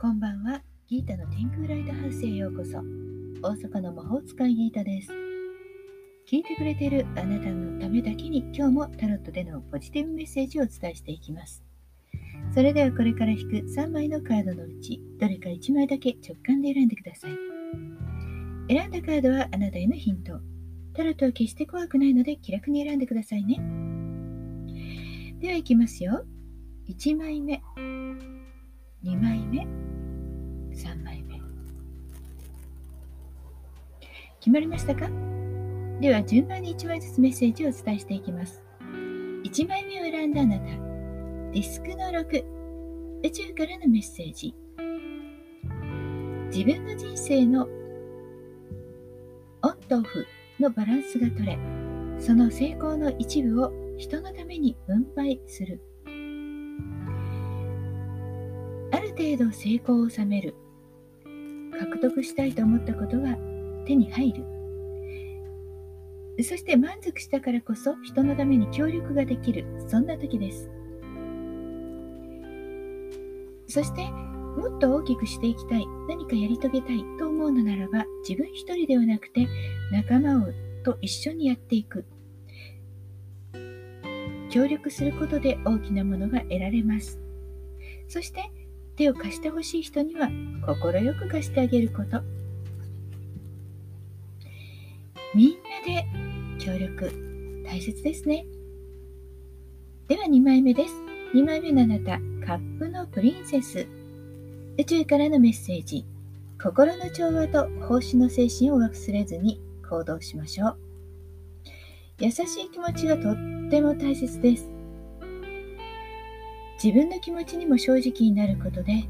[0.00, 0.62] こんばんは。
[0.88, 2.78] ギータの天空ライトハウスへようこそ。
[3.46, 5.12] 大阪の魔法使いギータです。
[6.26, 11.62] 聞いてくれているあなたのためだけに今日もタロットでのポジティブメッセージをお伝えしていきます。
[12.54, 17.32] それではこれから引く3枚のカードのうちどれか1枚だけ直感で選んでください。
[18.70, 20.40] 選んだカードはあなたへのヒント。
[20.94, 23.60] タロットは決して怖くないので気楽に選んでくださいね。
[25.40, 26.24] では行きますよ。
[26.88, 27.60] 1枚目。
[29.04, 29.89] 2枚目。
[30.74, 31.40] 3枚目
[34.40, 35.08] 決まりましたか？
[36.00, 38.62] では順番に1枚ずつメッセージをお伝えしていきます。
[39.44, 42.44] 1枚目を選んだあなたディスクの6
[43.22, 44.54] 宇宙からのメッセージ。
[46.50, 47.68] 自分の人生の
[49.62, 50.26] オンとオフ
[50.58, 51.58] のバランスが取れ
[52.18, 55.82] その成功の一部を人のために分配する。
[58.90, 60.54] ある程度成功を収める。
[61.80, 63.38] 獲得したいと思ったことが
[63.86, 64.44] 手に入る。
[66.44, 69.64] そして満足したからこそ人のために協力ができる。
[69.88, 70.70] そんな時です。
[73.66, 74.02] そして
[74.60, 75.86] もっと大きくしていきたい。
[76.06, 79.46] 何かやり遂げたいと思うのならば自分一人ではなくて
[79.90, 80.48] 仲間を
[80.84, 82.04] と一緒にやっていく。
[84.50, 87.18] 協力することで大きなものが得られます。
[88.06, 88.50] そして
[88.96, 90.30] 手を貸してほしい人には
[90.66, 92.20] 快く貸してあげること。
[95.34, 95.54] みんな
[95.86, 96.06] で
[96.58, 98.44] 協力、大切ですね。
[100.08, 100.94] では2枚目です。
[101.34, 103.86] 2枚目のあなた、カップのプリンセス。
[104.76, 106.04] 宇宙からのメッセージ。
[106.62, 110.78] 心の調和と奉仕の精神を忘れずに行動しましょう。
[112.18, 113.36] 優しい気持ちがとっ
[113.70, 114.79] ても大切です。
[116.82, 119.04] 自分の気持ちにも正直になることで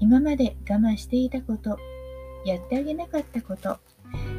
[0.00, 1.78] 今まで我慢していたこと
[2.44, 3.78] やってあげなかったこと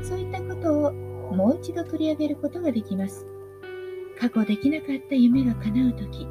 [0.04, 3.26] そういったことをもう一度取り上げることができます。
[4.20, 6.28] 過去できなかった夢が叶う時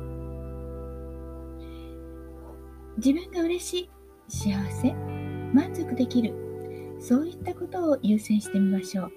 [2.99, 3.91] 自分が嬉しい
[4.29, 4.93] 幸せ
[5.55, 6.35] 満足できる
[7.01, 9.13] そういったことを優先してみましょう。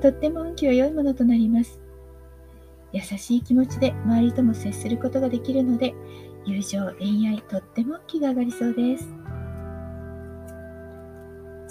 [0.00, 1.81] とっても運気は良いものとなります。
[2.92, 5.94] 優しい気持ちで周りとも接することができるので
[6.44, 9.08] 友情恋愛とっても気が上がりそうです。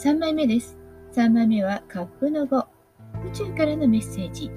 [0.08, 0.78] 3枚目です。
[1.14, 2.66] 3枚目はカップの5
[3.28, 4.50] 宇宙からのメッセージ。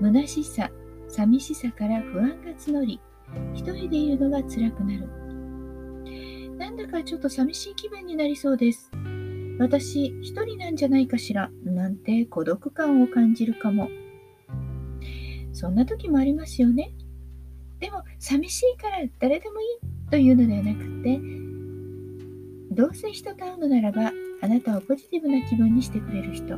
[0.00, 0.70] 虚しさ
[1.08, 3.00] 寂しさから不安が募り
[3.52, 5.08] 一人でいるのが辛くなる。
[6.56, 8.90] なんだかちょっと寂しい気分になりそうです。
[9.58, 11.50] 私一人なんじゃないかしら。
[11.64, 13.88] なんて孤独感を感じるかも。
[15.54, 16.90] そんな時もありますよね。
[17.78, 21.20] でも、寂しいから誰でもいいというのではなくて、
[22.72, 26.56] どうせ人と会うのならば、あなたをポジティブな気分にしてくれる人、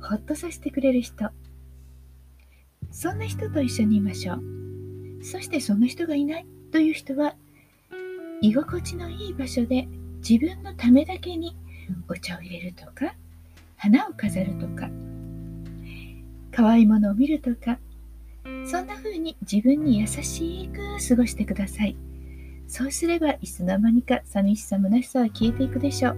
[0.00, 1.30] ほっとさせてくれる人、
[2.90, 4.42] そんな人と一緒にいましょう。
[5.22, 7.36] そしてその人がいないという人は、
[8.40, 9.86] 居心地のいい場所で
[10.28, 11.56] 自分のためだけに
[12.08, 13.14] お茶を入れるとか、
[13.76, 14.90] 花を飾るとか、
[16.58, 17.78] 可愛いものを見るとか、
[18.66, 21.96] そんな風に自分に優しく過ごしてください。
[22.66, 26.16] そうすればいつの間にか寂しさ、虚しさは消えていくでしょう。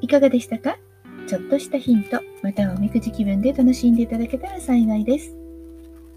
[0.00, 0.78] いかがでしたか？
[1.26, 5.34] ちょっとしたヒント、またはおみくじ気分で楽しんでいただけたら幸いです。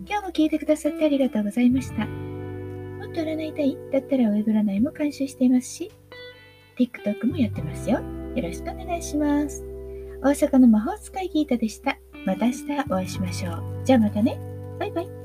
[0.08, 2.06] 今日も聞いてくださってありがとうございました。
[2.06, 3.76] もっと占いたい？
[3.92, 5.92] だったらウェブ占いも監修していますし、
[6.78, 8.02] TikTok もやってますよ。
[8.36, 9.67] よろしくお願いします。
[10.22, 11.98] 大阪の魔法使いギータでした。
[12.26, 13.64] また明日お会いしましょう。
[13.86, 14.40] じゃあまたね。
[14.80, 15.17] バイバイ。